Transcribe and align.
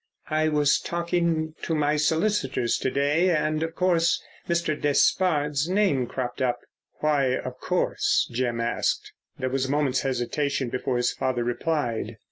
"I 0.31 0.47
was 0.49 0.79
talking 0.79 1.53
to 1.61 1.75
my 1.75 1.95
solicitors 1.95 2.79
to 2.79 2.89
day, 2.89 3.29
and, 3.29 3.61
of 3.61 3.75
course, 3.75 4.19
Mr. 4.49 4.73
Despard's 4.75 5.69
name 5.69 6.07
cropped 6.07 6.41
up." 6.41 6.61
"Why 7.01 7.35
of 7.37 7.59
course?" 7.59 8.27
Jim 8.33 8.59
asked. 8.59 9.11
There 9.37 9.51
was 9.51 9.67
a 9.67 9.71
moment's 9.71 10.01
hesitation 10.01 10.69
before 10.69 10.97
his 10.97 11.11
father 11.11 11.43
replied. 11.43 12.17